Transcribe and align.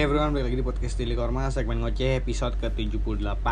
Hey 0.00 0.08
everyone, 0.08 0.32
balik 0.32 0.48
lagi 0.48 0.56
di 0.56 0.64
podcast 0.64 0.96
Tili 0.96 1.12
Korma 1.12 1.52
segmen 1.52 1.84
ngoceh 1.84 2.24
episode 2.24 2.56
ke-78. 2.56 3.46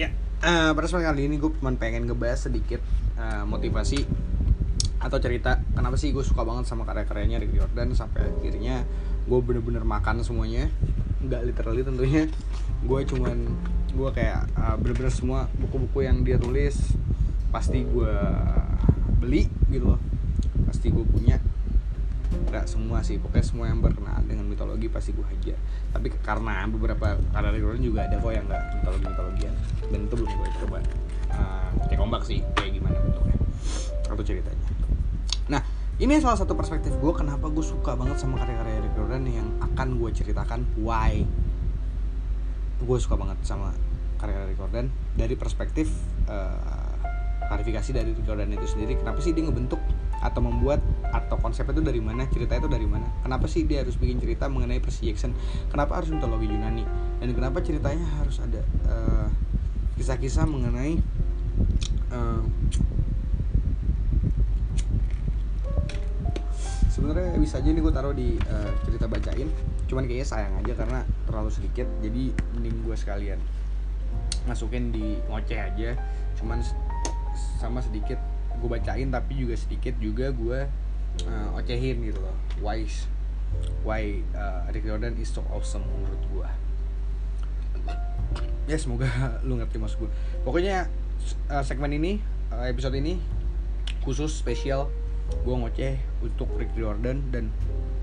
Ya, 0.00 0.08
eh, 0.40 0.70
pada 0.72 0.80
kesempatan 0.80 1.12
kali 1.12 1.28
ini 1.28 1.36
gue 1.36 1.52
cuma 1.60 1.76
pengen 1.76 2.08
ngebahas 2.08 2.48
sedikit 2.48 2.80
eh, 3.20 3.44
motivasi 3.44 4.00
atau 5.04 5.20
cerita 5.20 5.60
Kenapa 5.76 6.00
sih 6.00 6.08
gue 6.08 6.24
suka 6.24 6.40
banget 6.48 6.72
sama 6.72 6.88
karya-karyanya 6.88 7.36
Rick 7.36 7.52
Jordan 7.52 7.92
Sampai 7.92 8.32
akhirnya 8.32 8.88
gue 9.28 9.38
bener-bener 9.44 9.84
makan 9.84 10.24
semuanya. 10.24 10.72
Nggak 11.20 11.52
literally 11.52 11.84
tentunya. 11.84 12.24
Gue 12.88 13.04
cuman, 13.04 13.44
gue 13.92 14.08
kayak 14.08 14.48
eh, 14.56 14.76
bener-bener 14.80 15.12
semua 15.12 15.52
buku-buku 15.60 16.08
yang 16.08 16.24
dia 16.24 16.40
tulis 16.40 16.80
Pasti 17.52 17.84
gue 17.84 18.14
beli 19.20 19.52
gitu 19.68 19.84
loh. 19.84 20.00
Pasti 20.64 20.88
gue 20.88 21.04
punya 21.04 21.36
nggak 22.54 22.70
semua 22.70 23.02
sih. 23.02 23.18
Pokoknya 23.18 23.42
semua 23.42 23.66
yang 23.66 23.82
berkenaan 23.82 24.22
dengan 24.30 24.46
mitologi 24.46 24.86
pasti 24.86 25.10
gue 25.10 25.26
hajar 25.26 25.58
tapi 25.90 26.10
karena 26.22 26.66
beberapa 26.70 27.18
karya 27.34 27.58
Jordan 27.58 27.82
juga 27.82 28.06
ada 28.06 28.18
kok 28.18 28.30
yang 28.30 28.46
nggak 28.46 28.62
mitologi 28.78 29.04
mitologian 29.10 29.54
dan 29.90 29.98
itu 30.06 30.14
belum 30.14 30.30
gue 30.30 30.48
coba. 30.62 30.78
Uh, 31.34 31.70
cek 31.90 31.98
ombak 31.98 32.22
sih 32.22 32.38
kayak 32.54 32.78
gimana 32.78 32.94
bentuknya. 33.02 33.38
Atau 34.06 34.22
ceritanya. 34.22 34.64
Nah 35.50 35.62
ini 35.98 36.18
salah 36.18 36.38
satu 36.38 36.54
perspektif 36.54 36.94
gue 36.98 37.12
kenapa 37.14 37.50
gue 37.50 37.62
suka 37.62 37.98
banget 37.98 38.22
sama 38.22 38.38
karya-karya 38.42 38.82
Rick 38.86 38.94
Jordan 38.94 39.22
yang 39.26 39.48
akan 39.62 39.98
gue 39.98 40.10
ceritakan 40.14 40.66
why. 40.78 41.26
Gue 42.82 42.98
suka 43.02 43.14
banget 43.18 43.38
sama 43.42 43.74
karya 44.18 44.46
Rick 44.46 44.58
Jordan 44.58 44.90
dari 45.14 45.34
perspektif 45.38 45.90
uh, 46.26 46.94
klarifikasi 47.46 47.90
dari 47.94 48.10
Rick 48.10 48.26
Jordan 48.26 48.50
itu 48.50 48.66
sendiri. 48.66 48.98
Kenapa 48.98 49.22
sih 49.22 49.30
dia 49.30 49.46
ngebentuk 49.46 49.78
atau 50.18 50.40
membuat 50.42 50.82
atau 51.14 51.38
konsepnya 51.38 51.78
itu 51.78 51.84
dari 51.86 52.02
mana 52.02 52.26
cerita 52.26 52.58
itu 52.58 52.66
dari 52.66 52.90
mana? 52.90 53.06
Kenapa 53.22 53.46
sih 53.46 53.62
dia 53.62 53.86
harus 53.86 53.94
bikin 53.94 54.18
cerita 54.18 54.50
mengenai 54.50 54.82
Percy 54.82 55.14
Jackson? 55.14 55.30
Kenapa 55.70 56.02
harus 56.02 56.10
mitologi 56.10 56.50
Yunani? 56.50 56.82
Dan 57.22 57.30
kenapa 57.38 57.62
ceritanya 57.62 58.02
harus 58.18 58.42
ada 58.42 58.60
kisah 59.94 60.18
kisah-kisah 60.18 60.44
mengenai 60.50 60.98
uh, 62.10 62.42
sebenarnya 66.90 67.38
bisa 67.38 67.62
aja 67.62 67.68
nih 67.70 67.82
gue 67.82 67.92
taruh 67.94 68.14
di 68.14 68.34
uh, 68.50 68.70
cerita 68.82 69.06
bacain. 69.06 69.46
Cuman 69.86 70.10
kayaknya 70.10 70.26
sayang 70.26 70.54
aja 70.58 70.72
karena 70.74 71.06
terlalu 71.30 71.50
sedikit 71.54 71.86
jadi 72.02 72.34
mending 72.58 72.82
gue 72.82 72.96
sekalian 72.98 73.38
masukin 74.50 74.90
di 74.90 75.22
ngoceh 75.30 75.62
aja. 75.62 75.94
Cuman 76.42 76.58
sama 77.62 77.78
sedikit 77.78 78.18
gue 78.58 78.68
bacain 78.70 79.10
tapi 79.14 79.38
juga 79.38 79.54
sedikit 79.54 79.94
juga 80.02 80.34
gue 80.34 80.66
uh, 81.26 81.56
ocehin 81.58 82.02
gitu 82.02 82.18
loh. 82.18 82.36
Why 82.58 82.86
why 83.86 84.24
uh, 84.34 84.66
Rick 84.74 84.88
Jordan 84.88 85.14
is 85.20 85.30
so 85.30 85.46
awesome 85.54 85.86
menurut 85.86 86.22
gue 86.34 86.48
ya 88.64 88.80
semoga 88.80 89.06
lu 89.46 89.60
ngerti 89.60 89.76
maksud 89.76 90.02
gue 90.02 90.10
pokoknya 90.42 90.88
uh, 91.52 91.62
segmen 91.62 91.92
ini 91.94 92.18
uh, 92.50 92.66
episode 92.66 92.96
ini 92.98 93.20
khusus 94.02 94.34
spesial. 94.34 94.90
Gue 95.24 95.56
ngoceh 95.56 95.96
untuk 96.20 96.52
Rick 96.60 96.76
Jordan 96.76 97.32
dan 97.32 97.48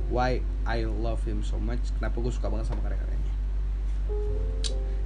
why 0.10 0.42
I 0.66 0.90
love 0.90 1.22
him 1.22 1.46
so 1.46 1.62
much. 1.62 1.94
Kenapa 2.02 2.18
gue 2.18 2.34
suka 2.34 2.50
banget 2.50 2.66
sama 2.66 2.82
karya-karyanya 2.82 3.32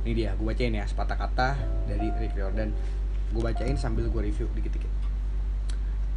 ini 0.06 0.14
dia 0.22 0.38
gue 0.38 0.46
bacain 0.46 0.70
ya 0.70 0.86
sepatah 0.86 1.18
kata 1.18 1.58
dari 1.90 2.14
Rick 2.22 2.38
Jordan. 2.38 2.70
Gue 3.34 3.42
bacain 3.42 3.74
sambil 3.74 4.06
gue 4.06 4.22
review 4.22 4.46
dikit-dikit 4.54 5.05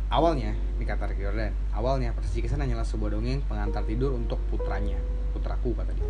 Awalnya, 0.08 0.56
ini 0.80 0.88
kata 0.88 1.04
Rick 1.04 1.20
Jordan, 1.20 1.52
awalnya 1.76 2.16
Percy 2.16 2.40
Jackson 2.40 2.64
hanyalah 2.64 2.88
sebuah 2.88 3.12
dongeng 3.12 3.44
pengantar 3.44 3.84
tidur 3.84 4.16
untuk 4.16 4.40
putranya, 4.48 4.96
putraku 5.36 5.76
kata 5.76 5.92
dia. 5.92 6.08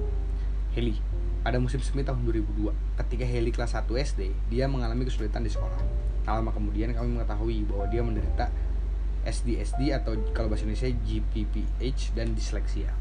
Heli, 0.78 1.02
pada 1.42 1.58
musim 1.58 1.82
semi 1.82 2.06
tahun 2.06 2.22
2002, 2.22 2.70
ketika 2.94 3.26
Heli 3.26 3.50
kelas 3.50 3.74
1 3.74 3.90
SD, 3.90 4.30
dia 4.54 4.70
mengalami 4.70 5.02
kesulitan 5.02 5.42
di 5.42 5.50
sekolah. 5.50 5.82
Tak 6.22 6.30
lama 6.30 6.54
kemudian 6.54 6.94
kami 6.94 7.18
mengetahui 7.18 7.66
bahwa 7.66 7.90
dia 7.90 8.06
menderita 8.06 8.46
SDSD 9.26 9.90
atau 9.90 10.14
kalau 10.30 10.46
bahasa 10.46 10.62
Indonesia 10.62 10.94
GPPH 10.94 12.14
dan 12.14 12.38
disleksia. 12.38 12.94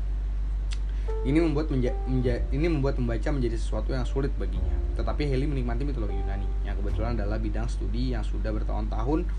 Ini 1.30 1.38
membuat 1.38 1.70
menja, 1.70 1.94
menja, 2.10 2.42
ini 2.50 2.66
membuat 2.74 2.98
membaca 2.98 3.30
menjadi 3.30 3.54
sesuatu 3.54 3.94
yang 3.94 4.02
sulit 4.02 4.34
baginya. 4.34 4.74
Tetapi 4.98 5.30
Heli 5.30 5.46
menikmati 5.46 5.86
mitologi 5.86 6.18
Yunani, 6.18 6.66
yang 6.66 6.74
kebetulan 6.74 7.14
adalah 7.14 7.38
bidang 7.38 7.70
studi 7.70 8.18
yang 8.18 8.26
sudah 8.26 8.50
bertahun-tahun 8.50 9.30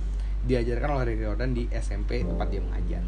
diajarkan 0.46 0.88
oleh 0.98 1.04
Rick 1.14 1.20
Jordan 1.24 1.50
di 1.56 1.64
SMP 1.72 2.22
tempat 2.22 2.46
dia 2.52 2.62
mengajar. 2.62 3.02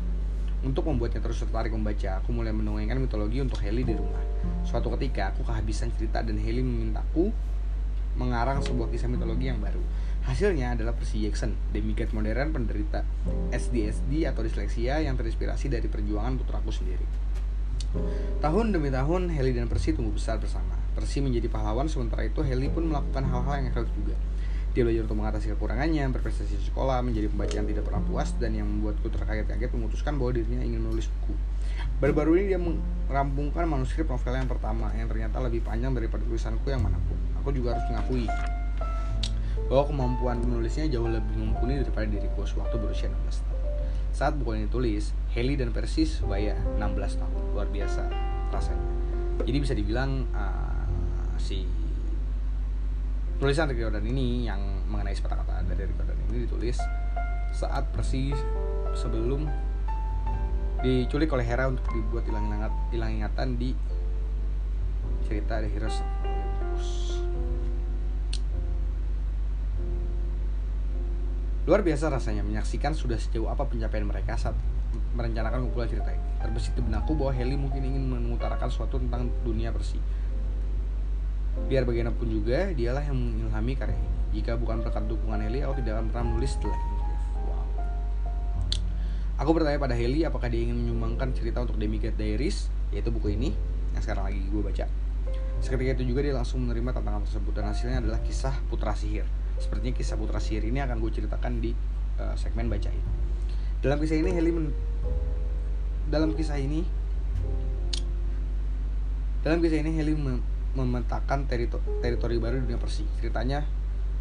Untuk 0.60 0.84
membuatnya 0.84 1.24
terus 1.24 1.40
tertarik 1.40 1.72
membaca, 1.72 2.20
aku 2.20 2.36
mulai 2.36 2.52
mendongengkan 2.52 3.00
mitologi 3.00 3.40
untuk 3.40 3.64
Heli 3.64 3.80
di 3.80 3.96
rumah. 3.96 4.20
Suatu 4.60 4.92
ketika, 4.92 5.32
aku 5.32 5.40
kehabisan 5.40 5.88
cerita 5.96 6.20
dan 6.20 6.36
Heli 6.36 6.60
memintaku 6.60 7.32
mengarang 8.20 8.60
sebuah 8.60 8.92
kisah 8.92 9.08
mitologi 9.08 9.48
yang 9.48 9.56
baru. 9.62 9.80
Hasilnya 10.28 10.76
adalah 10.76 10.92
Percy 10.92 11.24
Jackson, 11.24 11.56
demigod 11.72 12.12
modern 12.12 12.52
penderita 12.52 13.08
SDSD 13.56 14.28
atau 14.28 14.44
disleksia 14.44 15.00
yang 15.00 15.16
terinspirasi 15.16 15.72
dari 15.72 15.88
perjuangan 15.88 16.36
putraku 16.36 16.68
sendiri. 16.68 17.06
Tahun 18.44 18.66
demi 18.68 18.92
tahun, 18.92 19.32
Heli 19.32 19.56
dan 19.56 19.66
Percy 19.66 19.96
tumbuh 19.96 20.12
besar 20.12 20.36
bersama. 20.36 20.76
Percy 20.92 21.24
menjadi 21.24 21.48
pahlawan, 21.48 21.88
sementara 21.88 22.28
itu 22.28 22.44
Heli 22.44 22.68
pun 22.68 22.86
melakukan 22.92 23.24
hal-hal 23.24 23.64
yang 23.64 23.66
heroik 23.72 23.90
juga. 23.96 24.14
Dia 24.70 24.86
belajar 24.86 25.02
untuk 25.10 25.18
mengatasi 25.18 25.46
kekurangannya, 25.58 26.04
berprestasi 26.14 26.54
di 26.54 26.64
sekolah, 26.70 27.02
menjadi 27.02 27.26
pembaca 27.26 27.54
yang 27.58 27.66
tidak 27.66 27.84
pernah 27.90 28.02
puas, 28.06 28.30
dan 28.38 28.54
yang 28.54 28.70
membuatku 28.70 29.10
terkaget-kaget 29.10 29.70
memutuskan 29.74 30.14
bahwa 30.14 30.30
dirinya 30.38 30.62
ingin 30.62 30.80
menulis 30.86 31.10
buku. 31.10 31.34
Baru-baru 31.98 32.30
ini 32.38 32.44
dia 32.54 32.60
merampungkan 33.10 33.66
manuskrip 33.66 34.06
novel 34.06 34.34
yang 34.38 34.46
pertama, 34.46 34.94
yang 34.94 35.10
ternyata 35.10 35.42
lebih 35.42 35.66
panjang 35.66 35.90
daripada 35.90 36.22
tulisanku 36.22 36.70
yang 36.70 36.86
mana 36.86 37.02
pun. 37.02 37.18
Aku 37.42 37.50
juga 37.50 37.74
harus 37.74 37.84
mengakui 37.90 38.30
bahwa 39.70 39.84
kemampuan 39.86 40.36
menulisnya 40.42 40.90
jauh 40.90 41.06
lebih 41.06 41.34
mumpuni 41.38 41.78
daripada 41.78 42.06
diriku 42.10 42.42
sewaktu 42.42 42.74
berusia 42.78 43.06
16 43.06 43.46
tahun. 43.46 43.60
Saat 44.10 44.32
buku 44.38 44.50
ini 44.58 44.66
ditulis, 44.66 45.14
Heli 45.30 45.54
dan 45.54 45.70
Persis 45.70 46.18
sebaya 46.18 46.58
16 46.78 47.20
tahun. 47.22 47.42
Luar 47.54 47.70
biasa 47.70 48.10
rasanya. 48.50 48.86
Jadi 49.46 49.58
bisa 49.62 49.74
dibilang 49.74 50.26
uh, 50.34 50.84
si 51.38 51.64
tulisan 53.40 53.72
Rick 53.72 53.80
Jordan 53.80 54.04
ini 54.04 54.44
yang 54.44 54.60
mengenai 54.84 55.16
sepatah 55.16 55.40
kata 55.40 55.64
dari 55.72 55.88
Rick 55.88 55.96
Jordan 55.96 56.18
ini 56.28 56.44
ditulis 56.44 56.76
saat 57.56 57.88
persis 57.88 58.36
sebelum 58.92 59.48
diculik 60.84 61.32
oleh 61.32 61.48
Hera 61.48 61.72
untuk 61.72 61.88
dibuat 61.88 62.28
hilang 62.28 62.52
ingat, 62.52 62.72
hilang 62.92 63.16
ingatan 63.16 63.56
di 63.56 63.72
cerita 65.24 65.64
The 65.64 65.72
Heroes 65.72 65.96
Luar 71.64 71.80
biasa 71.86 72.12
rasanya 72.12 72.44
menyaksikan 72.44 72.92
sudah 72.92 73.16
sejauh 73.16 73.48
apa 73.48 73.64
pencapaian 73.64 74.04
mereka 74.04 74.36
saat 74.36 74.56
merencanakan 75.14 75.70
kumpulan 75.70 75.86
cerita 75.86 76.10
ini. 76.10 76.24
Terbesit 76.42 76.74
di 76.74 76.82
benakku 76.82 77.14
bahwa 77.14 77.30
Heli 77.30 77.54
mungkin 77.54 77.84
ingin 77.84 78.10
mengutarakan 78.10 78.66
sesuatu 78.72 78.98
tentang 78.98 79.30
dunia 79.46 79.70
bersih 79.70 80.02
Biar 81.66 81.82
bagaimanapun 81.84 82.26
juga, 82.30 82.70
dialah 82.72 83.04
yang 83.04 83.18
mengilhami 83.18 83.72
karya 83.76 83.98
ini. 83.98 84.10
Jika 84.40 84.54
bukan 84.54 84.86
berkat 84.86 85.10
dukungan 85.10 85.42
Heli, 85.42 85.66
aku 85.66 85.82
tidak 85.82 85.98
akan 85.98 86.06
pernah 86.14 86.24
menulis 86.30 86.54
The 86.62 86.70
Legend 86.70 86.98
Wow. 87.50 87.66
Aku 89.42 89.50
bertanya 89.50 89.78
pada 89.82 89.98
Heli 89.98 90.22
apakah 90.22 90.46
dia 90.46 90.62
ingin 90.62 90.78
menyumbangkan 90.78 91.34
cerita 91.34 91.60
untuk 91.66 91.76
Demigod 91.76 92.14
Diaries, 92.14 92.70
yaitu 92.94 93.10
buku 93.10 93.34
ini 93.34 93.52
yang 93.92 94.02
sekarang 94.02 94.30
lagi 94.30 94.38
gue 94.38 94.62
baca. 94.62 94.86
Seketika 95.60 96.00
itu 96.00 96.14
juga 96.14 96.24
dia 96.24 96.32
langsung 96.32 96.64
menerima 96.64 96.96
tantangan 96.96 97.26
tersebut 97.28 97.52
dan 97.52 97.64
hasilnya 97.68 97.98
adalah 98.00 98.20
kisah 98.24 98.54
Putra 98.72 98.96
Sihir. 98.96 99.28
Sepertinya 99.60 99.92
kisah 99.92 100.16
Putra 100.16 100.40
Sihir 100.40 100.64
ini 100.64 100.80
akan 100.80 100.96
gue 101.04 101.10
ceritakan 101.12 101.60
di 101.60 101.76
uh, 102.16 102.32
segmen 102.38 102.72
bacain. 102.72 103.02
Dalam 103.84 104.00
kisah 104.00 104.16
ini 104.16 104.30
Heli 104.32 104.50
men 104.52 104.66
dalam 106.10 106.34
kisah 106.34 106.58
ini 106.58 106.82
dalam 109.40 109.62
kisah 109.62 109.78
ini 109.80 109.94
Heli 109.94 110.12
memetakan 110.74 111.50
teritori, 111.50 111.82
teritori 111.98 112.36
baru 112.38 112.62
dunia 112.62 112.78
Persi. 112.78 113.02
Ceritanya 113.18 113.66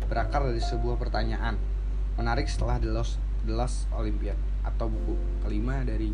berakar 0.09 0.49
dari 0.49 0.61
sebuah 0.61 0.97
pertanyaan 0.97 1.59
menarik 2.17 2.49
setelah 2.49 2.81
The 2.81 2.89
Lost, 2.89 3.21
The 3.45 3.53
Lost 3.53 3.85
Olympian 3.93 4.35
atau 4.65 4.91
buku 4.91 5.15
kelima 5.45 5.85
dari 5.85 6.11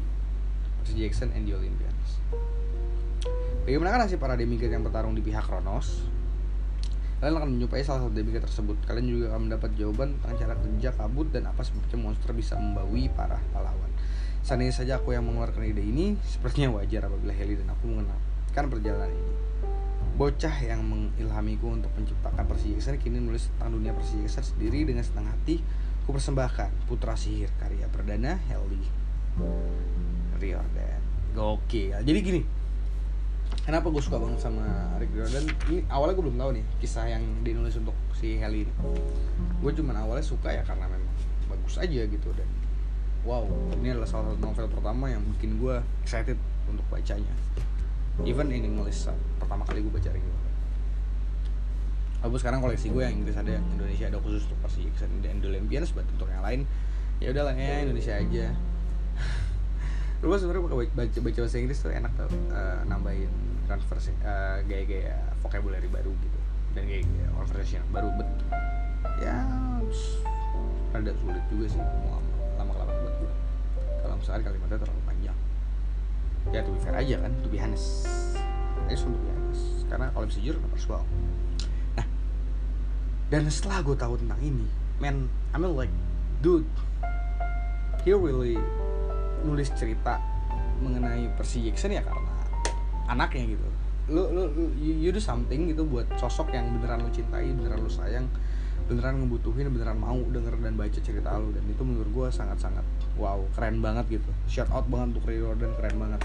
Percy 0.83 1.01
Jackson 1.01 1.31
and 1.33 1.47
the 1.47 1.55
Olympians. 1.55 2.21
Bagaimana 3.65 4.05
nasib 4.05 4.21
para 4.21 4.37
demigod 4.37 4.69
yang 4.69 4.85
bertarung 4.85 5.17
di 5.17 5.25
pihak 5.25 5.41
Kronos? 5.41 6.05
Kalian 7.17 7.41
akan 7.41 7.49
menyupai 7.57 7.81
salah 7.81 8.05
satu 8.05 8.13
demigod 8.13 8.45
tersebut. 8.45 8.77
Kalian 8.85 9.07
juga 9.09 9.25
akan 9.33 9.49
mendapat 9.49 9.73
jawaban 9.73 10.19
tentang 10.21 10.35
cara 10.38 10.53
kerja 10.61 10.89
kabut 10.93 11.27
dan 11.33 11.49
apa 11.49 11.65
sebabnya 11.65 11.97
monster 11.97 12.31
bisa 12.38 12.53
membawi 12.53 13.09
para 13.09 13.41
pahlawan. 13.49 13.89
Seandainya 14.45 14.75
saja 14.77 14.93
aku 15.01 15.17
yang 15.17 15.25
mengeluarkan 15.25 15.65
ide 15.65 15.81
ini, 15.81 16.21
sepertinya 16.21 16.77
wajar 16.77 17.09
apabila 17.09 17.33
Heli 17.33 17.57
dan 17.57 17.73
aku 17.73 17.89
mengenalkan 17.89 18.69
perjalanan 18.69 19.09
ini 19.09 19.45
bocah 20.15 20.56
yang 20.63 20.79
mengilhamiku 20.79 21.75
untuk 21.75 21.91
menciptakan 22.00 22.47
Jackson 22.56 22.95
kini 22.95 23.19
menulis 23.19 23.51
tentang 23.56 23.75
dunia 23.75 23.91
Jackson 24.00 24.44
sendiri 24.44 24.88
dengan 24.88 25.03
senang 25.03 25.27
hati 25.27 25.59
ku 26.07 26.15
persembahkan 26.15 26.88
Putra 26.88 27.19
Sihir 27.19 27.51
karya 27.59 27.91
perdana 27.91 28.39
Helly 28.47 28.79
Riordan. 30.39 31.01
Gokil. 31.35 32.00
Jadi 32.00 32.19
gini 32.23 32.41
kenapa 33.67 33.91
gue 33.91 34.00
suka 34.00 34.15
banget 34.15 34.39
sama 34.39 34.63
Rick 35.03 35.12
Riordan? 35.12 35.51
Ini 35.67 35.83
awalnya 35.91 36.15
gue 36.15 36.25
belum 36.31 36.39
tahu 36.39 36.51
nih 36.56 36.65
kisah 36.79 37.12
yang 37.12 37.23
dinulis 37.44 37.75
untuk 37.75 37.97
si 38.15 38.39
Heli 38.39 38.63
ini. 38.63 38.73
Gue 39.59 39.71
cuman 39.75 40.00
awalnya 40.00 40.23
suka 40.23 40.47
ya 40.47 40.63
karena 40.63 40.88
memang 40.88 41.12
bagus 41.51 41.75
aja 41.75 42.01
gitu 42.07 42.29
dan 42.33 42.47
wow 43.25 43.45
ini 43.81 43.94
adalah 43.94 44.06
salah 44.06 44.31
satu 44.31 44.39
novel 44.41 44.67
pertama 44.69 45.09
yang 45.09 45.21
bikin 45.38 45.57
gue 45.57 45.75
excited 46.06 46.38
untuk 46.69 46.85
bacanya 46.89 47.33
even 48.23 48.47
ini 48.47 48.71
nulis 48.71 49.12
pertama 49.41 49.67
kali 49.67 49.83
gue 49.83 49.91
baca 49.91 50.09
Riordan 50.13 50.44
Walaupun 52.25 52.41
sekarang 52.41 52.57
koleksi 52.57 52.89
gue 52.89 53.06
yang 53.06 53.21
Inggris 53.21 53.38
ada, 53.38 53.53
yang 53.53 53.65
Indonesia 53.77 54.09
ada 54.09 54.17
khusus 54.17 54.50
untuk 54.50 54.57
Percy 54.65 54.89
Jackson 54.89 55.21
dan 55.21 55.45
The 55.45 55.47
Olympians, 55.53 55.94
buat 55.94 56.09
untuk 56.09 56.25
yang 56.25 56.41
lain 56.41 56.65
ya 57.21 57.29
udahlah 57.29 57.53
ya 57.53 57.85
Indonesia 57.85 58.17
aja. 58.17 58.50
Lu 60.25 60.33
sebenarnya 60.33 60.89
baca, 60.89 61.17
baca 61.21 61.39
bahasa 61.45 61.57
Inggris 61.62 61.77
tuh 61.85 61.94
enak 61.94 62.09
tau, 62.17 62.25
uh, 62.50 62.81
nambahin 62.89 63.29
transversi 63.69 64.09
uh, 64.25 64.57
gaya-gaya 64.65 65.17
vocabulary 65.45 65.89
baru 65.89 66.13
gitu 66.17 66.39
dan 66.77 66.85
gaya-gaya 66.85 67.27
conversation 67.33 67.81
baru 67.89 68.09
bet 68.17 68.29
ya 69.21 69.38
rada 70.94 71.12
sulit 71.19 71.44
juga 71.50 71.65
sih 71.71 71.81
lama 72.57 72.71
kelamaan 72.71 72.97
buat 73.03 73.15
gue 73.19 73.31
kalau 74.06 74.15
misalnya 74.19 74.41
kalimatnya 74.47 74.79
terlalu 74.81 75.01
panjang 75.07 75.38
ya 76.53 76.62
to 76.62 76.69
be 76.69 76.80
fair 76.81 76.97
aja 76.97 77.15
kan 77.21 77.31
to 77.42 77.47
be 77.50 77.57
honest. 77.57 78.06
I 78.86 78.94
just 78.94 79.07
karena 79.89 80.12
kalau 80.12 80.25
bisa 80.27 80.39
jujur 80.42 80.57
nggak 80.59 80.77
well 80.89 81.06
nah 81.95 82.06
dan 83.31 83.47
setelah 83.50 83.81
gue 83.81 83.95
tahu 83.97 84.13
tentang 84.19 84.39
ini 84.42 84.68
man 85.00 85.30
I 85.53 85.57
mean 85.57 85.74
like 85.74 85.94
dude 86.42 86.68
he 88.06 88.13
really 88.13 88.57
nulis 89.42 89.74
cerita 89.74 90.21
mengenai 90.81 91.31
Percy 91.33 91.65
Jackson 91.65 91.95
ya 91.95 92.03
karena 92.06 92.31
anaknya 93.09 93.57
gitu. 93.57 93.68
Lu, 94.06 94.30
lu, 94.30 94.44
lu 94.53 94.63
you 94.77 95.09
do 95.09 95.18
something 95.18 95.74
gitu 95.74 95.81
buat 95.86 96.06
sosok 96.21 96.53
yang 96.53 96.69
beneran 96.77 97.01
lu 97.01 97.09
cintai 97.09 97.50
beneran 97.50 97.81
lu 97.81 97.89
sayang 97.89 98.30
beneran 98.86 99.25
ngebutuhin 99.25 99.74
beneran 99.74 99.98
mau 99.98 100.18
denger 100.30 100.62
dan 100.62 100.77
baca 100.77 101.00
cerita 101.01 101.33
lu. 101.41 101.50
Dan 101.50 101.65
itu 101.65 101.81
menurut 101.81 102.09
gue 102.13 102.27
sangat 102.30 102.62
sangat 102.62 102.86
wow 103.18 103.41
keren 103.57 103.81
banget 103.81 104.21
gitu. 104.21 104.30
Shout 104.45 104.69
out 104.69 104.86
banget 104.86 105.18
untuk 105.18 105.25
Ray 105.25 105.41
Jordan 105.41 105.74
keren 105.77 105.95
banget 105.98 106.21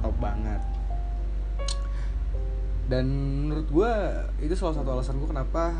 top 0.00 0.16
banget. 0.18 0.60
Dan 2.90 3.06
menurut 3.46 3.68
gue 3.70 3.92
itu 4.42 4.54
salah 4.58 4.74
satu 4.74 4.90
alasan 4.98 5.22
gue 5.22 5.30
kenapa 5.30 5.78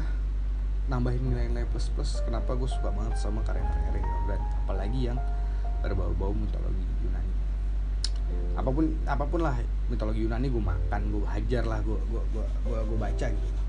nambahin 0.86 1.22
nilai-nilai 1.26 1.66
plus 1.70 1.90
plus 1.90 2.22
kenapa 2.22 2.54
gue 2.54 2.66
suka 2.70 2.90
banget 2.90 3.14
sama 3.18 3.42
karya-karya 3.46 3.94
Ray 3.94 4.02
Jordan 4.02 4.42
apalagi 4.66 5.00
yang 5.10 5.18
berbau-bau 5.82 6.30
mitologi 6.30 6.86
Yunani. 7.02 7.34
Apa 8.54 8.70
pun 8.70 8.94
apa 9.06 9.24
pun 9.26 9.40
lah 9.42 9.58
mitologi 9.90 10.22
Yunani 10.22 10.46
gue 10.50 10.62
makan 10.62 11.00
gue 11.10 11.26
hajar 11.26 11.66
lah 11.66 11.82
gue 11.82 11.98
gue 11.98 12.22
gue 12.30 12.44
gue, 12.46 12.78
gue 12.78 12.98
baca 12.98 13.26
gitu. 13.26 13.60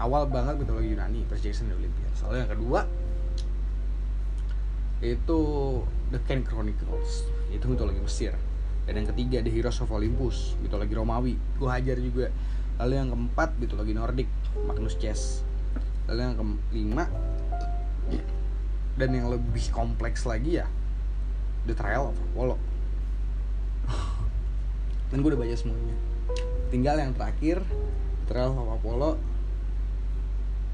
Awal 0.00 0.22
banget 0.32 0.54
mitologi 0.64 0.96
Yunani 0.96 1.28
Percy 1.28 1.52
Jackson 1.52 1.68
dan 1.68 1.76
Olympia. 1.76 2.08
Soalnya 2.16 2.48
yang 2.48 2.52
kedua 2.56 2.80
itu 5.00 5.40
The 6.12 6.20
Ken 6.24 6.44
Chronicles 6.44 7.24
itu 7.48 7.64
mitologi 7.64 8.00
Mesir 8.00 8.36
dan 8.90 9.06
yang 9.06 9.10
ketiga 9.14 9.38
The 9.38 9.54
Heroes 9.54 9.78
of 9.86 9.94
Olympus 9.94 10.58
mitologi 10.58 10.98
Romawi. 10.98 11.38
Gue 11.62 11.70
hajar 11.70 11.94
juga. 12.02 12.26
Lalu 12.82 12.98
yang 12.98 13.08
keempat 13.14 13.54
mitologi 13.62 13.94
Nordik 13.94 14.26
Magnus 14.66 14.98
Chess. 14.98 15.46
Lalu 16.10 16.20
yang 16.26 16.34
kelima 16.42 17.06
dan 18.98 19.14
yang 19.14 19.30
lebih 19.30 19.62
kompleks 19.70 20.26
lagi 20.26 20.58
ya 20.58 20.66
The 21.70 21.74
Trial 21.78 22.10
of 22.10 22.18
Apollo. 22.18 22.58
Dan 25.14 25.22
gue 25.22 25.30
udah 25.30 25.38
baca 25.38 25.54
semuanya. 25.54 25.94
Tinggal 26.74 26.98
yang 26.98 27.14
terakhir 27.14 27.62
The 28.26 28.26
Trial 28.26 28.58
of 28.58 28.74
Apollo 28.74 29.22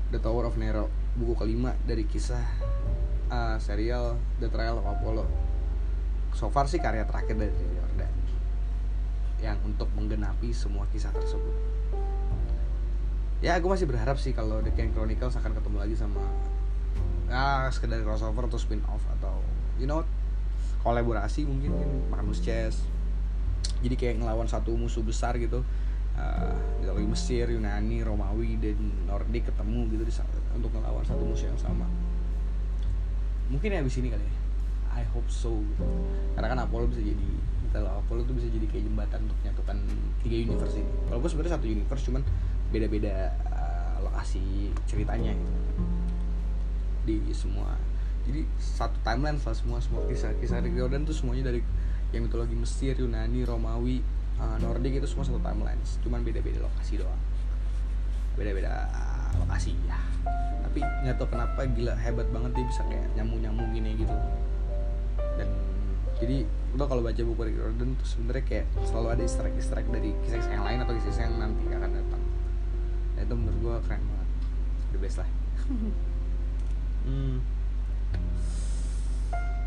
The 0.08 0.24
Tower 0.24 0.48
of 0.48 0.56
Nero. 0.56 0.88
Buku 1.20 1.36
kelima 1.36 1.76
dari 1.84 2.08
kisah 2.08 2.48
uh, 3.28 3.60
serial 3.60 4.16
The 4.40 4.48
Trial 4.48 4.80
of 4.80 4.88
Apollo. 4.88 5.28
So 6.32 6.48
far 6.48 6.64
sih 6.64 6.80
karya 6.80 7.04
terakhir 7.04 7.36
dari 7.36 7.75
yang 9.46 9.58
untuk 9.62 9.86
menggenapi 9.94 10.50
semua 10.50 10.82
kisah 10.90 11.14
tersebut. 11.14 11.54
Ya 13.38 13.54
gue 13.62 13.70
masih 13.70 13.86
berharap 13.86 14.18
sih 14.18 14.34
kalau 14.34 14.58
The 14.64 14.74
King 14.74 14.90
Chronicles 14.90 15.38
akan 15.38 15.54
ketemu 15.54 15.76
lagi 15.78 15.94
sama 15.94 16.18
ah 17.26 17.66
sekedar 17.74 18.06
crossover 18.06 18.46
atau 18.46 18.54
spin 18.54 18.78
off 18.86 19.02
atau 19.18 19.42
you 19.82 19.86
know 19.90 20.06
kolaborasi 20.86 21.42
mungkin 21.46 21.74
kan 21.78 21.90
Magnus 22.10 22.42
Chess. 22.42 22.82
Jadi 23.82 23.94
kayak 23.98 24.22
ngelawan 24.22 24.46
satu 24.46 24.74
musuh 24.74 25.02
besar 25.02 25.38
gitu. 25.38 25.62
Uh, 26.16 26.56
mitologi 26.80 27.04
Mesir, 27.12 27.44
Yunani, 27.52 28.00
Romawi 28.00 28.56
dan 28.56 28.80
Nordik 29.04 29.52
ketemu 29.52 29.84
gitu 29.92 30.02
di, 30.08 30.12
untuk 30.56 30.72
ngelawan 30.72 31.04
satu 31.04 31.28
musuh 31.28 31.52
yang 31.52 31.60
sama. 31.60 31.84
Mungkin 33.52 33.68
ya 33.68 33.84
abis 33.84 34.00
ini 34.00 34.08
kali 34.08 34.24
ya 34.24 34.45
I 34.96 35.04
hope 35.12 35.28
so. 35.28 35.60
Karena 36.32 36.48
kan 36.56 36.58
Apollo 36.64 36.90
bisa 36.90 37.04
jadi 37.04 37.28
kalau 37.76 38.00
Apollo 38.00 38.24
tuh 38.24 38.34
bisa 38.40 38.48
jadi 38.48 38.64
kayak 38.72 38.88
jembatan 38.88 39.28
untuk 39.28 39.36
menyatukan 39.44 39.76
tiga 40.24 40.36
universe 40.48 40.76
ini. 40.80 40.92
Walaupun 41.12 41.28
sebenarnya 41.28 41.52
satu 41.60 41.66
universe 41.68 42.02
cuman 42.08 42.22
beda-beda 42.72 43.36
uh, 43.52 43.96
lokasi 44.00 44.72
ceritanya. 44.88 45.36
Gitu 45.36 45.54
di 47.06 47.30
semua 47.30 47.78
jadi 48.26 48.42
satu 48.58 48.98
timeline 49.06 49.38
lah 49.38 49.54
semua 49.54 49.78
semua 49.78 50.02
kisah 50.10 50.34
kisah 50.42 50.58
Rick 50.58 50.74
Jordan 50.74 51.06
tuh 51.06 51.14
semuanya 51.14 51.54
dari 51.54 51.62
yang 52.10 52.26
mitologi 52.26 52.54
Mesir, 52.58 52.98
Yunani, 52.98 53.46
Romawi, 53.46 54.02
uh, 54.38 54.58
Nordik 54.58 54.98
itu 54.98 55.06
semua 55.10 55.26
satu 55.26 55.38
timeline. 55.42 55.78
Cuman 56.02 56.26
beda-beda 56.26 56.62
lokasi 56.62 56.98
doang. 56.98 57.22
Beda-beda 58.34 58.90
lokasi 59.38 59.78
ya. 59.86 59.98
Tapi 60.66 60.82
nggak 60.82 61.22
tahu 61.22 61.30
kenapa 61.30 61.66
gila 61.70 61.94
hebat 61.98 62.26
banget 62.34 62.50
dia 62.58 62.66
bisa 62.66 62.82
kayak 62.90 63.06
nyambung 63.14 63.70
gini 63.70 63.94
gitu 63.94 64.14
jadi 66.16 66.48
lo 66.76 66.84
kalau 66.88 67.04
baca 67.04 67.20
buku 67.20 67.40
Rick 67.44 67.56
Jordan 67.60 67.92
tuh 67.96 68.08
sebenarnya 68.08 68.44
kayak 68.48 68.66
selalu 68.88 69.08
ada 69.12 69.22
easter 69.24 69.44
egg 69.48 69.56
easter 69.60 69.76
egg 69.80 69.88
dari 69.92 70.10
kisah-kisah 70.24 70.52
yang 70.52 70.64
lain 70.64 70.78
atau 70.84 70.92
kisah-kisah 70.96 71.24
yang 71.28 71.36
nanti 71.36 71.62
akan 71.68 71.90
datang. 71.92 72.22
Dan 73.16 73.22
itu 73.28 73.34
menurut 73.36 73.58
gue 73.60 73.74
keren 73.88 74.02
banget. 74.04 74.28
The 74.92 74.98
best 75.00 75.18
lah. 75.20 75.30
Hmm. 77.06 77.38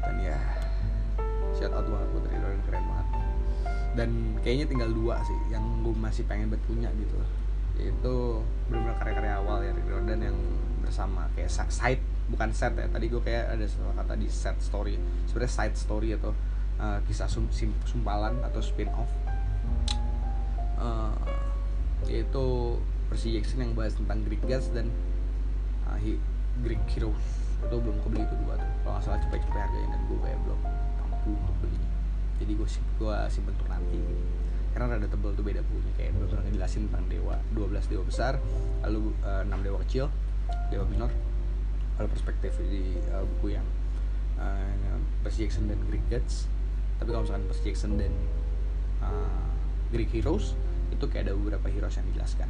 dan 0.04 0.19
ya 0.19 0.36
shout 1.56 1.72
out 1.72 1.88
banget 1.88 2.07
buat 2.12 2.23
Rick 2.28 2.35
Jordan 2.35 2.62
keren 2.68 2.83
banget. 2.83 3.07
Dan 3.95 4.09
kayaknya 4.44 4.66
tinggal 4.68 4.92
dua 4.92 5.23
sih 5.23 5.40
yang 5.47 5.64
gue 5.80 5.95
masih 5.95 6.28
pengen 6.28 6.52
buat 6.52 6.59
punya 6.68 6.92
gitu. 7.00 7.16
Yaitu 7.80 8.44
benar-benar 8.68 9.00
karya-karya 9.00 9.33
awal 9.40 9.64
ya 9.64 9.71
Rick 9.71 9.88
Jordan 9.88 10.19
yang 10.19 10.35
bersama 10.83 11.31
kayak 11.31 11.47
side 11.47 12.04
bukan 12.30 12.50
set 12.54 12.78
ya 12.78 12.86
tadi 12.90 13.06
gue 13.09 13.21
kayak 13.21 13.57
ada 13.57 13.66
salah 13.66 13.94
kata 14.00 14.14
di 14.16 14.30
set 14.30 14.57
story 14.62 14.95
sebenarnya 15.26 15.52
side 15.52 15.76
story 15.76 16.09
atau 16.14 16.31
uh, 16.78 17.02
kisah 17.09 17.26
sum, 17.26 17.50
sim, 17.50 17.74
sumpalan 17.83 18.38
atau 18.45 18.62
spin 18.62 18.90
off 18.94 19.09
uh, 20.78 21.14
yaitu 22.07 22.78
Percy 23.09 23.33
Jackson 23.33 23.66
yang 23.66 23.74
bahas 23.74 23.98
tentang 23.98 24.21
Greek 24.24 24.42
gods 24.45 24.69
dan 24.69 24.88
uh, 25.90 25.98
Greek 26.62 26.81
heroes 26.94 27.26
itu 27.59 27.76
belum 27.76 27.98
kebeli 28.07 28.24
itu 28.24 28.36
dua 28.40 28.56
tuh. 28.56 28.69
Kalau 28.88 28.94
nggak 28.95 29.04
salah 29.04 29.19
cepet-cepet 29.19 29.52
harganya 29.52 29.88
dan 29.92 30.02
gue 30.07 30.19
kayak 30.24 30.40
belum 30.48 30.59
mampu 31.04 31.30
untuk 31.36 31.56
belinya 31.59 31.90
jadi 32.40 32.52
gue 32.56 32.68
gue 32.71 33.16
simpen 33.28 33.54
untuk 33.54 33.68
nanti. 33.68 34.00
Karena 34.71 34.95
rada 34.95 35.07
tebel 35.12 35.31
tuh 35.36 35.44
beda 35.44 35.62
bukunya 35.66 35.94
kayak 36.00 36.12
bener-bener 36.16 36.42
ngejelasin 36.48 36.88
tentang 36.88 37.06
dewa. 37.12 37.36
12 37.52 37.92
dewa 37.92 38.04
besar 38.07 38.33
lalu 38.88 39.12
uh, 39.28 39.44
6 39.44 39.66
dewa 39.66 39.78
kecil 39.83 40.06
dewa 40.71 40.86
minor 40.88 41.12
kalau 41.99 42.07
perspektif 42.15 42.56
di 42.63 42.95
uh, 43.11 43.27
buku 43.27 43.59
yang 43.59 43.68
uh, 44.39 44.95
Percy 45.19 45.44
Jackson 45.44 45.68
dan 45.68 45.75
Greek 45.91 46.07
Gods. 46.07 46.47
Tapi 46.95 47.11
kalau 47.11 47.27
misalkan 47.27 47.44
Percy 47.51 47.63
Jackson 47.68 47.99
dan 47.99 48.15
uh, 49.03 49.51
Greek 49.91 50.07
Heroes 50.15 50.56
itu 50.95 51.03
kayak 51.11 51.27
ada 51.27 51.33
beberapa 51.35 51.68
heroes 51.68 51.99
yang 51.99 52.07
dijelaskan 52.15 52.47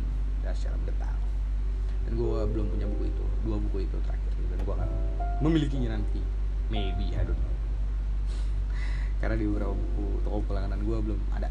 secara 0.54 0.78
detail. 0.86 1.18
Dan 2.06 2.12
gue 2.14 2.40
belum 2.46 2.74
punya 2.78 2.86
buku 2.90 3.10
itu 3.10 3.26
dua 3.42 3.58
buku 3.58 3.90
itu 3.90 3.98
terakhir 4.06 4.32
dan 4.38 4.60
gue 4.62 4.74
akan 4.78 4.90
memilikinya 5.42 5.98
nanti. 5.98 6.22
Maybe 6.70 7.10
I 7.18 7.26
don't 7.26 7.38
know. 7.38 7.56
Karena 9.22 9.34
di 9.34 9.46
beberapa 9.50 9.74
buku 9.74 10.06
toko 10.26 10.38
pelangganan 10.46 10.86
gue 10.86 10.98
belum 11.10 11.20
ada 11.34 11.50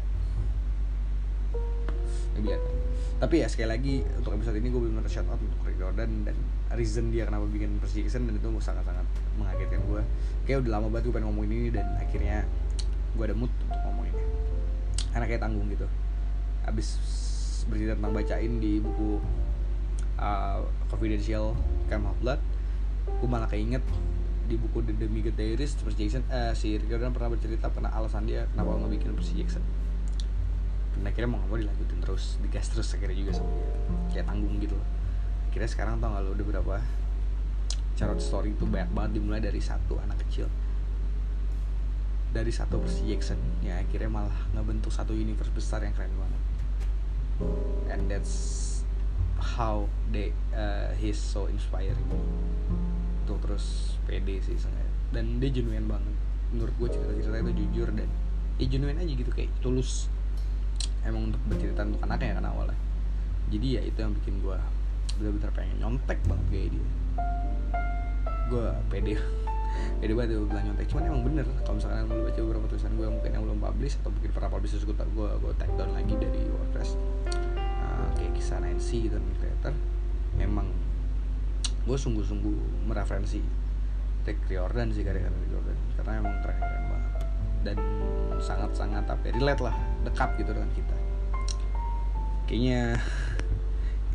ada 2.47 2.59
tapi 3.19 3.43
ya 3.43 3.47
sekali 3.51 3.67
lagi 3.67 3.95
untuk 4.15 4.31
episode 4.31 4.55
ini 4.55 4.71
gue 4.71 4.79
benar 4.79 5.03
shout 5.11 5.27
out 5.27 5.41
untuk 5.43 5.59
Rick 5.67 5.75
Jordan 5.75 6.23
dan 6.23 6.35
reason 6.71 7.11
dia 7.11 7.27
kenapa 7.27 7.43
bikin 7.51 7.75
Percy 7.83 8.07
Jackson 8.07 8.29
dan 8.29 8.39
itu 8.39 8.47
sangat-sangat 8.63 9.03
mengagetkan 9.35 9.83
gue 9.83 10.01
kayak 10.47 10.63
udah 10.63 10.71
lama 10.79 10.87
banget 10.87 11.11
gue 11.11 11.13
pengen 11.19 11.27
ngomongin 11.33 11.51
ini 11.51 11.69
dan 11.75 11.87
akhirnya 11.99 12.47
gue 13.17 13.23
ada 13.25 13.35
mood 13.35 13.51
untuk 13.51 13.79
ngomongin 13.89 14.13
ini. 14.15 14.25
Karena 15.09 15.25
kayak 15.25 15.41
tanggung 15.41 15.67
gitu. 15.73 15.87
Abis 16.63 16.87
bercerita 17.67 17.97
tentang 17.97 18.13
bacain 18.13 18.51
di 18.61 18.79
buku 18.79 19.19
uh, 20.17 20.63
Confidential 20.89 21.53
Camp 21.91 22.07
of 22.07 22.17
Blood 22.23 22.41
gue 23.09 23.29
malah 23.29 23.49
keinget 23.49 23.81
di 24.45 24.57
buku 24.57 24.85
The 24.85 24.93
Demi 24.93 25.21
Diaries 25.25 25.77
Percy 25.77 26.09
Jackson 26.09 26.23
uh, 26.29 26.53
si 26.53 26.77
Rick 26.77 26.89
Jordan 26.89 27.13
pernah 27.13 27.33
bercerita 27.33 27.69
pernah 27.69 27.89
alasan 27.93 28.25
dia 28.25 28.45
kenapa 28.53 28.77
ngebikin 28.85 29.13
Percy 29.17 29.41
Jackson 29.41 29.61
dan 30.99 31.03
akhirnya 31.07 31.29
mau 31.31 31.39
nggak 31.39 31.49
mau 31.49 31.59
dilanjutin 31.63 31.99
terus 32.03 32.23
digas 32.43 32.67
terus 32.67 32.91
akhirnya 32.91 33.15
juga 33.15 33.31
sama 33.39 33.51
dia. 33.55 33.71
Kayak 34.11 34.25
tanggung 34.27 34.55
gitu 34.59 34.77
akhirnya 35.49 35.69
sekarang 35.75 35.97
tau 35.97 36.13
gak 36.13 36.23
lo 36.23 36.31
udah 36.37 36.45
berapa? 36.45 36.75
Charlotte 37.97 38.21
Story 38.21 38.53
itu 38.53 38.69
banyak 38.69 38.93
banget 38.93 39.11
dimulai 39.17 39.41
dari 39.41 39.57
satu 39.57 39.97
anak 39.97 40.21
kecil. 40.23 40.45
Dari 42.29 42.53
satu 42.53 42.77
Percy 42.77 43.09
Jackson. 43.09 43.41
Ya 43.65 43.81
akhirnya 43.81 44.07
malah 44.13 44.39
ngebentuk 44.53 44.93
satu 44.93 45.17
universe 45.17 45.49
besar 45.49 45.81
yang 45.81 45.91
keren 45.97 46.13
banget. 46.13 46.41
And 47.89 48.05
that's 48.05 48.35
how 49.41 49.89
they 50.13 50.37
uh, 50.53 50.93
he's 51.01 51.17
so 51.17 51.49
inspiring 51.49 51.97
tuh 53.23 53.39
terus 53.39 53.95
pede 54.03 54.41
sih 54.41 54.57
sengaja 54.57 54.91
dan 55.15 55.41
dia 55.41 55.49
genuine 55.49 55.89
banget. 55.89 56.15
Menurut 56.53 56.73
gue 56.77 56.89
cerita 56.93 57.13
cerita 57.19 57.39
itu 57.41 57.53
jujur 57.65 57.89
dan 57.89 58.09
ya 58.61 58.67
genuine 58.69 59.01
aja 59.01 59.11
gitu 59.11 59.31
kayak 59.33 59.49
tulus 59.63 60.11
emang 61.09 61.33
untuk 61.33 61.41
bercerita 61.49 61.81
untuk 61.83 62.01
anaknya 62.05 62.37
kan 62.37 62.45
awalnya. 62.47 62.77
Jadi 63.49 63.67
ya 63.75 63.81
itu 63.81 63.97
yang 63.97 64.13
bikin 64.21 64.45
gue 64.45 64.57
bener-bener 65.17 65.51
pengen 65.51 65.75
nyontek 65.81 66.19
banget 66.29 66.45
kayak 66.53 66.67
dia. 66.77 66.87
Gue 68.47 68.65
pede. 68.93 69.15
Pede 70.01 70.13
banget 70.17 70.37
gue 70.37 70.49
bilang 70.49 70.65
nyontek. 70.69 70.85
Cuman 70.89 71.03
emang 71.09 71.23
bener 71.25 71.45
kalau 71.65 71.75
misalkan 71.77 72.05
lu 72.09 72.25
baca 72.25 72.39
beberapa 72.39 72.65
tulisan 72.69 72.93
gue 72.93 73.07
mungkin 73.09 73.29
yang 73.33 73.43
belum 73.45 73.59
publish 73.61 73.93
atau 74.01 74.09
mungkin 74.13 74.29
pernah 74.33 74.49
publish 74.53 74.71
terus 74.77 74.85
gue 74.85 74.95
gue 74.95 75.29
gue 75.41 75.51
down 75.77 75.91
lagi 75.93 76.13
dari 76.17 76.41
WordPress 76.49 76.89
uh, 77.57 78.07
kayak 78.17 78.31
kisah 78.37 78.59
Nancy 78.61 79.09
gitu 79.09 79.17
dan 79.17 79.33
creator 79.37 79.73
memang 80.37 80.67
gue 81.89 81.97
sungguh-sungguh 81.97 82.85
mereferensi 82.85 83.41
Rick 84.29 84.45
Riordan 84.45 84.93
sih 84.93 85.01
karya 85.01 85.25
Rick 85.25 85.49
Riordan. 85.49 85.77
Karena 85.97 86.11
emang 86.21 86.35
keren-keren 86.45 86.83
banget. 86.85 87.13
Dan 87.59 87.77
sangat-sangat 88.39 89.03
apa 89.09 89.23
ya, 89.25 89.31
relate 89.35 89.61
lah 89.65 89.75
dekat 90.05 90.29
gitu 90.39 90.51
dengan 90.55 90.71
kita 90.71 90.98
kayaknya 92.49 92.97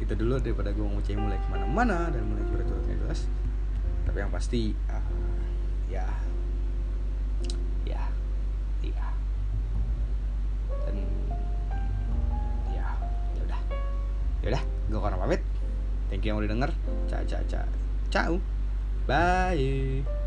itu 0.02 0.10
dulu 0.18 0.42
daripada 0.42 0.74
gue 0.74 0.82
cek 0.82 1.14
mulai 1.14 1.38
ke 1.38 1.48
mana-mana 1.54 2.10
dan 2.10 2.26
mulai 2.26 2.42
curhat-curhatnya 2.50 2.98
jelas. 2.98 3.30
Tapi 4.04 4.18
yang 4.18 4.32
pasti 4.34 4.74
uh, 4.90 5.06
ya 5.86 6.02
ya 7.86 8.02
iya. 8.82 9.06
Dan 10.82 10.96
ya 12.74 12.88
ya 13.38 13.40
udah. 13.46 13.60
Ya 14.42 14.46
udah 14.58 14.62
gue 14.66 14.98
korang 14.98 15.20
pamit. 15.22 15.40
Thank 16.10 16.26
you 16.26 16.34
yang 16.34 16.42
udah 16.42 16.50
denger. 16.50 16.70
Ca 17.06 17.22
ca 17.22 17.38
ca 17.46 17.62
ciao 18.10 18.38
bye 19.10 20.23